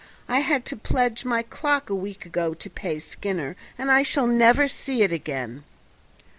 [0.27, 4.25] I had to pledge my clock a week ago to pay Skinner, and I shall
[4.25, 5.63] never see it again."